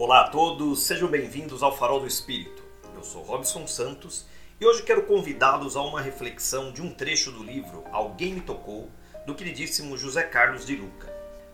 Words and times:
Olá 0.00 0.22
a 0.22 0.28
todos, 0.30 0.84
sejam 0.84 1.10
bem-vindos 1.10 1.62
ao 1.62 1.76
Farol 1.76 2.00
do 2.00 2.06
Espírito. 2.06 2.64
Eu 2.94 3.04
sou 3.04 3.22
Robson 3.22 3.66
Santos 3.66 4.24
e 4.58 4.64
hoje 4.64 4.82
quero 4.82 5.02
convidá-los 5.02 5.76
a 5.76 5.82
uma 5.82 6.00
reflexão 6.00 6.72
de 6.72 6.80
um 6.80 6.90
trecho 6.90 7.30
do 7.30 7.42
livro 7.42 7.84
Alguém 7.92 8.32
Me 8.32 8.40
Tocou, 8.40 8.90
do 9.26 9.34
queridíssimo 9.34 9.98
José 9.98 10.22
Carlos 10.22 10.64
de 10.64 10.74
Luca. 10.74 11.06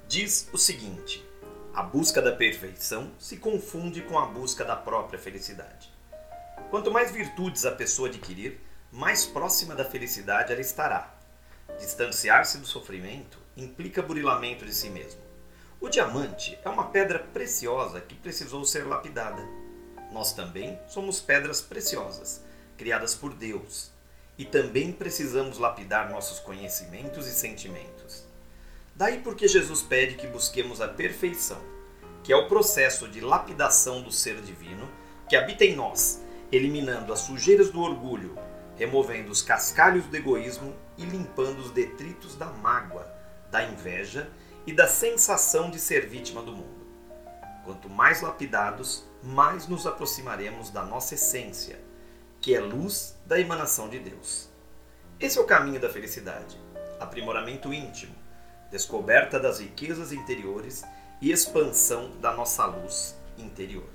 Diz 0.06 0.48
o 0.52 0.58
seguinte: 0.58 1.26
A 1.74 1.82
busca 1.82 2.22
da 2.22 2.30
perfeição 2.30 3.10
se 3.18 3.36
confunde 3.36 4.02
com 4.02 4.16
a 4.16 4.26
busca 4.26 4.64
da 4.64 4.76
própria 4.76 5.18
felicidade. 5.18 5.92
Quanto 6.70 6.92
mais 6.92 7.10
virtudes 7.10 7.66
a 7.66 7.72
pessoa 7.72 8.08
adquirir, 8.08 8.60
mais 8.92 9.26
próxima 9.26 9.74
da 9.74 9.84
felicidade 9.84 10.52
ela 10.52 10.60
estará. 10.60 11.12
Distanciar-se 11.80 12.58
do 12.58 12.66
sofrimento 12.66 13.40
implica 13.56 14.00
burilamento 14.00 14.64
de 14.64 14.72
si 14.72 14.88
mesmo. 14.88 15.25
O 15.78 15.90
diamante 15.90 16.58
é 16.64 16.68
uma 16.70 16.86
pedra 16.86 17.18
preciosa 17.18 18.00
que 18.00 18.14
precisou 18.14 18.64
ser 18.64 18.86
lapidada. 18.86 19.46
Nós 20.10 20.32
também 20.32 20.80
somos 20.88 21.20
pedras 21.20 21.60
preciosas, 21.60 22.42
criadas 22.78 23.14
por 23.14 23.34
Deus, 23.34 23.92
e 24.38 24.44
também 24.44 24.90
precisamos 24.90 25.58
lapidar 25.58 26.10
nossos 26.10 26.40
conhecimentos 26.40 27.26
e 27.26 27.30
sentimentos. 27.30 28.24
Daí 28.94 29.20
porque 29.20 29.46
Jesus 29.46 29.82
pede 29.82 30.14
que 30.14 30.26
busquemos 30.26 30.80
a 30.80 30.88
perfeição, 30.88 31.60
que 32.24 32.32
é 32.32 32.36
o 32.36 32.48
processo 32.48 33.06
de 33.06 33.20
lapidação 33.20 34.00
do 34.00 34.10
ser 34.10 34.40
divino 34.40 34.90
que 35.28 35.36
habita 35.36 35.64
em 35.64 35.76
nós, 35.76 36.22
eliminando 36.50 37.12
as 37.12 37.20
sujeiras 37.20 37.70
do 37.70 37.82
orgulho, 37.82 38.34
removendo 38.76 39.30
os 39.30 39.42
cascalhos 39.42 40.06
do 40.06 40.16
egoísmo 40.16 40.74
e 40.96 41.04
limpando 41.04 41.58
os 41.58 41.70
detritos 41.70 42.34
da 42.34 42.46
mágoa, 42.46 43.06
da 43.50 43.62
inveja 43.62 44.30
e 44.66 44.72
da 44.72 44.88
sensação 44.88 45.70
de 45.70 45.78
ser 45.78 46.06
vítima 46.06 46.42
do 46.42 46.52
mundo. 46.52 46.86
Quanto 47.64 47.88
mais 47.88 48.20
lapidados, 48.20 49.04
mais 49.22 49.66
nos 49.66 49.86
aproximaremos 49.86 50.70
da 50.70 50.84
nossa 50.84 51.14
essência, 51.14 51.80
que 52.40 52.54
é 52.54 52.60
luz 52.60 53.16
da 53.26 53.40
emanação 53.40 53.88
de 53.88 53.98
Deus. 53.98 54.48
Esse 55.18 55.38
é 55.38 55.40
o 55.40 55.46
caminho 55.46 55.80
da 55.80 55.88
felicidade: 55.88 56.58
aprimoramento 57.00 57.72
íntimo, 57.72 58.14
descoberta 58.70 59.38
das 59.38 59.60
riquezas 59.60 60.12
interiores 60.12 60.84
e 61.20 61.30
expansão 61.30 62.10
da 62.20 62.32
nossa 62.32 62.66
luz 62.66 63.16
interior. 63.38 63.88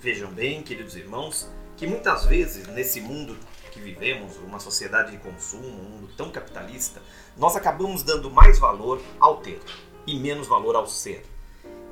Vejam 0.00 0.30
bem, 0.30 0.62
queridos 0.62 0.96
irmãos, 0.96 1.48
que 1.76 1.86
muitas 1.86 2.24
vezes 2.24 2.66
nesse 2.68 3.00
mundo 3.00 3.36
que 3.70 3.80
vivemos, 3.80 4.36
uma 4.38 4.60
sociedade 4.60 5.12
de 5.12 5.18
consumo, 5.18 5.66
um 5.66 6.00
mundo 6.00 6.10
tão 6.16 6.30
capitalista, 6.30 7.00
nós 7.36 7.56
acabamos 7.56 8.02
dando 8.02 8.30
mais 8.30 8.58
valor 8.58 9.00
ao 9.18 9.38
ter 9.38 9.60
e 10.06 10.18
menos 10.18 10.46
valor 10.46 10.76
ao 10.76 10.86
ser. 10.86 11.24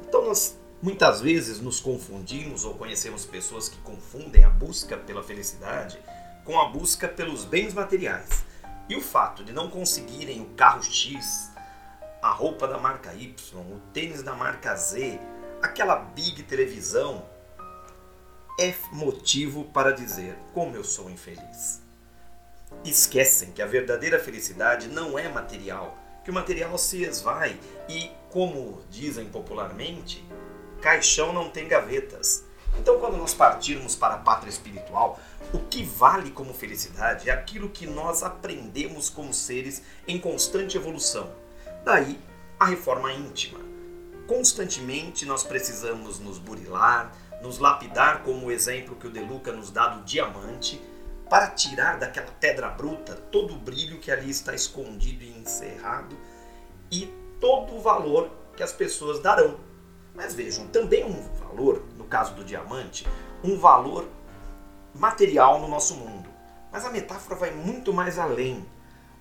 Então 0.06 0.24
nós 0.24 0.58
muitas 0.82 1.20
vezes 1.20 1.60
nos 1.60 1.80
confundimos 1.80 2.64
ou 2.64 2.74
conhecemos 2.74 3.24
pessoas 3.24 3.68
que 3.68 3.78
confundem 3.78 4.44
a 4.44 4.50
busca 4.50 4.96
pela 4.96 5.22
felicidade 5.22 5.98
com 6.48 6.58
a 6.58 6.66
busca 6.70 7.06
pelos 7.06 7.44
bens 7.44 7.74
materiais. 7.74 8.42
E 8.88 8.96
o 8.96 9.02
fato 9.02 9.44
de 9.44 9.52
não 9.52 9.68
conseguirem 9.68 10.40
o 10.40 10.46
carro 10.54 10.82
X, 10.82 11.52
a 12.22 12.30
roupa 12.30 12.66
da 12.66 12.78
marca 12.78 13.12
Y, 13.12 13.34
o 13.60 13.78
tênis 13.92 14.22
da 14.22 14.34
marca 14.34 14.74
Z, 14.74 15.20
aquela 15.60 15.96
big 15.96 16.42
televisão, 16.44 17.22
é 18.58 18.74
motivo 18.90 19.64
para 19.66 19.92
dizer 19.92 20.36
como 20.52 20.74
eu 20.74 20.82
sou 20.82 21.08
infeliz. 21.08 21.80
Esquecem 22.84 23.52
que 23.52 23.62
a 23.62 23.66
verdadeira 23.66 24.18
felicidade 24.18 24.88
não 24.88 25.16
é 25.16 25.28
material, 25.28 25.96
que 26.24 26.30
o 26.30 26.34
material 26.34 26.76
se 26.76 27.04
esvai 27.04 27.58
e, 27.88 28.10
como 28.30 28.82
dizem 28.90 29.26
popularmente, 29.26 30.22
caixão 30.82 31.32
não 31.32 31.48
tem 31.48 31.68
gavetas. 31.68 32.44
Então, 32.78 32.98
quando 32.98 33.16
nós 33.16 33.32
partirmos 33.32 33.96
para 33.96 34.14
a 34.14 34.18
pátria 34.18 34.50
espiritual, 34.50 35.18
o 35.52 35.60
que 35.60 35.84
vale 35.84 36.30
como 36.30 36.52
felicidade 36.52 37.30
é 37.30 37.32
aquilo 37.32 37.70
que 37.70 37.86
nós 37.86 38.22
aprendemos 38.22 39.08
como 39.08 39.32
seres 39.32 39.82
em 40.06 40.18
constante 40.18 40.76
evolução. 40.76 41.32
Daí, 41.84 42.18
a 42.58 42.66
reforma 42.66 43.12
íntima. 43.12 43.60
Constantemente 44.26 45.24
nós 45.24 45.42
precisamos 45.42 46.20
nos 46.20 46.38
burilar, 46.38 47.14
nos 47.42 47.58
lapidar 47.58 48.22
como 48.22 48.46
o 48.46 48.50
exemplo 48.50 48.96
que 48.96 49.06
o 49.06 49.10
De 49.10 49.20
Luca 49.20 49.52
nos 49.52 49.70
dá 49.70 49.88
do 49.88 50.04
diamante, 50.04 50.80
para 51.28 51.48
tirar 51.50 51.98
daquela 51.98 52.32
pedra 52.32 52.68
bruta 52.70 53.14
todo 53.14 53.54
o 53.54 53.58
brilho 53.58 53.98
que 53.98 54.10
ali 54.10 54.30
está 54.30 54.54
escondido 54.54 55.22
e 55.22 55.38
encerrado 55.38 56.16
e 56.90 57.12
todo 57.38 57.76
o 57.76 57.80
valor 57.80 58.30
que 58.56 58.62
as 58.62 58.72
pessoas 58.72 59.20
darão. 59.20 59.58
Mas 60.14 60.34
vejam, 60.34 60.66
também 60.68 61.04
um 61.04 61.22
valor, 61.34 61.84
no 61.96 62.04
caso 62.04 62.34
do 62.34 62.44
diamante, 62.44 63.06
um 63.44 63.58
valor 63.58 64.08
material 64.94 65.60
no 65.60 65.68
nosso 65.68 65.94
mundo. 65.94 66.28
Mas 66.72 66.84
a 66.84 66.90
metáfora 66.90 67.36
vai 67.36 67.50
muito 67.50 67.92
mais 67.92 68.18
além. 68.18 68.66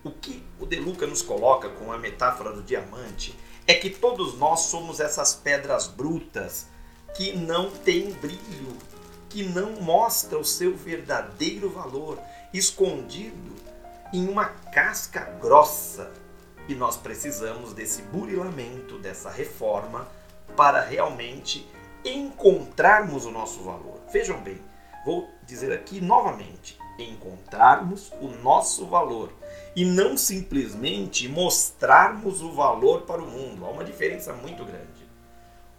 O 0.04 0.12
que 0.12 0.44
o 0.60 0.66
De 0.66 0.78
Luca 0.78 1.06
nos 1.06 1.22
coloca 1.22 1.70
com 1.70 1.92
a 1.92 1.98
metáfora 1.98 2.52
do 2.52 2.64
diamante 2.64 3.38
é 3.68 3.74
que 3.74 3.90
todos 3.90 4.38
nós 4.38 4.62
somos 4.62 5.00
essas 5.00 5.36
pedras 5.36 5.88
brutas 5.88 6.68
que 7.18 7.36
não 7.36 7.72
tem 7.72 8.12
brilho, 8.12 8.78
que 9.28 9.42
não 9.42 9.82
mostra 9.82 10.38
o 10.38 10.46
seu 10.46 10.78
verdadeiro 10.78 11.68
valor, 11.68 12.20
escondido 12.54 13.56
em 14.14 14.30
uma 14.30 14.46
casca 14.46 15.22
grossa. 15.42 16.12
E 16.68 16.76
nós 16.76 16.96
precisamos 16.96 17.74
desse 17.74 18.04
burilamento, 18.04 19.00
dessa 19.00 19.32
reforma, 19.32 20.08
para 20.56 20.80
realmente 20.82 21.68
encontrarmos 22.06 23.26
o 23.26 23.32
nosso 23.32 23.64
valor. 23.64 24.00
Vejam 24.14 24.40
bem, 24.42 24.62
vou 25.04 25.28
dizer 25.44 25.74
aqui 25.74 26.00
novamente: 26.00 26.78
encontrarmos 27.00 28.12
o 28.22 28.28
nosso 28.44 28.86
valor 28.86 29.34
e 29.76 29.84
não 29.84 30.16
simplesmente 30.16 31.28
mostrarmos 31.28 32.44
o 32.44 32.52
valor 32.52 33.02
para 33.02 33.24
o 33.24 33.28
mundo. 33.28 33.66
Há 33.66 33.70
uma 33.70 33.84
diferença 33.84 34.34
muito 34.34 34.64
grande. 34.64 34.97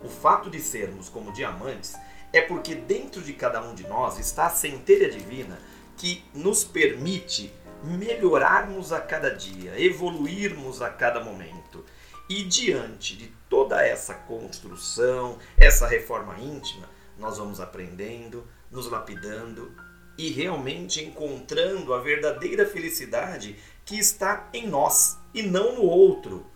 O 0.00 0.08
fato 0.08 0.48
de 0.48 0.60
sermos 0.60 1.08
como 1.08 1.32
diamantes 1.32 1.96
é 2.32 2.40
porque 2.40 2.74
dentro 2.74 3.20
de 3.22 3.32
cada 3.32 3.62
um 3.62 3.74
de 3.74 3.86
nós 3.86 4.18
está 4.18 4.46
a 4.46 4.50
centelha 4.50 5.10
divina 5.10 5.58
que 5.96 6.24
nos 6.32 6.62
permite 6.62 7.52
melhorarmos 7.82 8.92
a 8.92 9.00
cada 9.00 9.34
dia, 9.34 9.80
evoluirmos 9.80 10.82
a 10.82 10.90
cada 10.90 11.22
momento. 11.22 11.84
E 12.28 12.44
diante 12.44 13.16
de 13.16 13.28
toda 13.48 13.84
essa 13.84 14.14
construção, 14.14 15.38
essa 15.56 15.86
reforma 15.86 16.38
íntima, 16.38 16.88
nós 17.18 17.38
vamos 17.38 17.60
aprendendo, 17.60 18.46
nos 18.70 18.88
lapidando 18.90 19.72
e 20.16 20.30
realmente 20.30 21.02
encontrando 21.02 21.94
a 21.94 22.00
verdadeira 22.00 22.66
felicidade 22.66 23.56
que 23.84 23.98
está 23.98 24.48
em 24.52 24.66
nós 24.66 25.18
e 25.32 25.42
não 25.42 25.76
no 25.76 25.82
outro. 25.82 26.46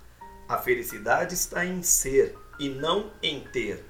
A 0.49 0.59
felicidade 0.59 1.35
está 1.35 1.65
em 1.65 1.83
ser, 1.83 2.37
e 2.59 2.69
não 2.69 3.11
em 3.23 3.41
ter. 3.41 3.85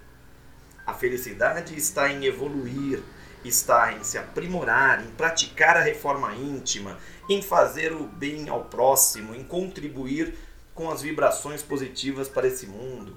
A 0.87 0.95
felicidade 0.95 1.77
está 1.77 2.11
em 2.11 2.25
evoluir, 2.25 3.03
está 3.45 3.93
em 3.93 4.03
se 4.03 4.19
aprimorar, 4.19 5.05
em 5.05 5.11
praticar 5.11 5.77
a 5.77 5.83
reforma 5.83 6.34
íntima, 6.34 6.99
em 7.28 7.41
fazer 7.41 7.93
o 7.93 8.05
bem 8.05 8.49
ao 8.49 8.65
próximo, 8.65 9.34
em 9.34 9.45
contribuir 9.45 10.34
com 10.75 10.91
as 10.91 11.03
vibrações 11.03 11.62
positivas 11.62 12.28
para 12.28 12.49
esse 12.49 12.67
mundo. 12.67 13.17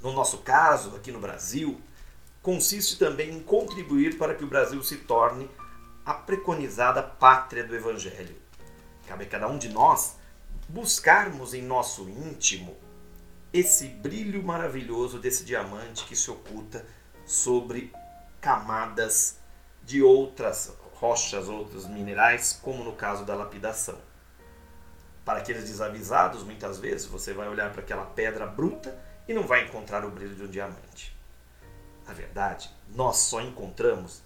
No 0.00 0.12
nosso 0.12 0.38
caso, 0.38 0.94
aqui 0.96 1.10
no 1.10 1.20
Brasil, 1.20 1.80
consiste 2.42 2.98
também 2.98 3.30
em 3.30 3.40
contribuir 3.40 4.16
para 4.16 4.34
que 4.34 4.44
o 4.44 4.48
Brasil 4.48 4.82
se 4.82 4.96
torne 4.96 5.50
a 6.04 6.14
preconizada 6.14 7.02
pátria 7.02 7.64
do 7.64 7.74
Evangelho. 7.74 8.36
Cabe 9.06 9.24
a 9.24 9.28
cada 9.28 9.48
um 9.48 9.58
de 9.58 9.68
nós 9.68 10.16
buscarmos 10.68 11.54
em 11.54 11.62
nosso 11.62 12.08
íntimo 12.08 12.76
esse 13.52 13.88
brilho 13.88 14.42
maravilhoso 14.42 15.18
desse 15.18 15.44
diamante 15.44 16.04
que 16.04 16.14
se 16.14 16.30
oculta 16.30 16.84
sobre 17.24 17.92
camadas 18.40 19.38
de 19.82 20.02
outras 20.02 20.76
rochas, 20.94 21.48
outros 21.48 21.86
minerais, 21.86 22.58
como 22.62 22.84
no 22.84 22.92
caso 22.92 23.24
da 23.24 23.34
lapidação. 23.34 23.98
Para 25.24 25.40
aqueles 25.40 25.64
desavisados, 25.64 26.42
muitas 26.42 26.78
vezes 26.78 27.06
você 27.06 27.32
vai 27.32 27.48
olhar 27.48 27.72
para 27.72 27.82
aquela 27.82 28.04
pedra 28.04 28.46
bruta 28.46 28.98
e 29.26 29.34
não 29.34 29.42
vai 29.42 29.64
encontrar 29.64 30.04
o 30.04 30.10
brilho 30.10 30.34
de 30.34 30.42
um 30.42 30.48
diamante. 30.48 31.16
Na 32.06 32.14
verdade, 32.14 32.70
nós 32.94 33.18
só 33.18 33.40
encontramos 33.40 34.22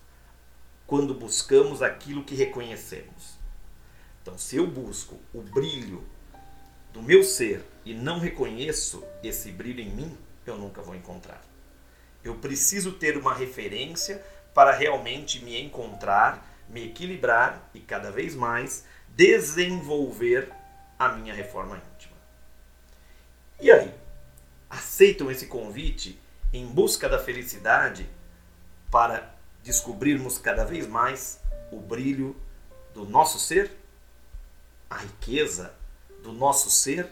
quando 0.86 1.14
buscamos 1.14 1.82
aquilo 1.82 2.24
que 2.24 2.34
reconhecemos. 2.34 3.38
Então, 4.20 4.38
se 4.38 4.56
eu 4.56 4.66
busco 4.66 5.18
o 5.34 5.42
brilho 5.42 6.04
do 6.92 7.02
meu 7.02 7.24
ser 7.24 7.64
e 7.84 7.94
não 7.94 8.18
reconheço 8.18 9.04
esse 9.22 9.50
brilho 9.50 9.80
em 9.80 9.90
mim, 9.90 10.18
eu 10.46 10.56
nunca 10.56 10.82
vou 10.82 10.94
encontrar. 10.94 11.42
Eu 12.22 12.36
preciso 12.36 12.92
ter 12.92 13.16
uma 13.16 13.34
referência 13.34 14.22
para 14.54 14.72
realmente 14.72 15.44
me 15.44 15.60
encontrar, 15.60 16.46
me 16.68 16.86
equilibrar 16.86 17.70
e 17.74 17.80
cada 17.80 18.10
vez 18.10 18.34
mais 18.34 18.84
desenvolver 19.08 20.52
a 20.98 21.08
minha 21.08 21.34
reforma 21.34 21.76
íntima. 21.76 22.16
E 23.60 23.70
aí? 23.70 23.92
Aceitam 24.70 25.30
esse 25.30 25.46
convite 25.46 26.18
em 26.52 26.66
busca 26.66 27.08
da 27.08 27.18
felicidade 27.18 28.08
para 28.90 29.34
descobrirmos 29.62 30.38
cada 30.38 30.64
vez 30.64 30.86
mais 30.86 31.40
o 31.70 31.78
brilho 31.78 32.36
do 32.94 33.04
nosso 33.04 33.38
ser, 33.38 33.70
a 34.88 34.98
riqueza 34.98 35.74
do 36.22 36.32
nosso 36.32 36.70
ser 36.70 37.10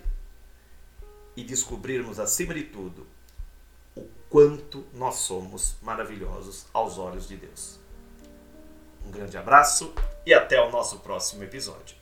e 1.40 1.44
descobrirmos, 1.44 2.20
acima 2.20 2.52
de 2.52 2.64
tudo, 2.64 3.06
o 3.96 4.06
quanto 4.28 4.84
nós 4.92 5.16
somos 5.16 5.76
maravilhosos 5.80 6.66
aos 6.72 6.98
olhos 6.98 7.26
de 7.26 7.36
Deus. 7.36 7.78
Um 9.06 9.10
grande 9.10 9.38
abraço 9.38 9.94
e 10.26 10.34
até 10.34 10.60
o 10.60 10.70
nosso 10.70 10.98
próximo 10.98 11.42
episódio. 11.42 11.99